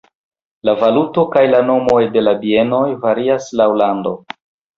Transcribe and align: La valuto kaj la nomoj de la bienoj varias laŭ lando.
La 0.69 0.73
valuto 0.83 1.25
kaj 1.35 1.43
la 1.55 1.59
nomoj 1.67 1.99
de 2.15 2.25
la 2.25 2.33
bienoj 2.47 2.81
varias 3.05 3.53
laŭ 3.61 3.71
lando. 3.85 4.17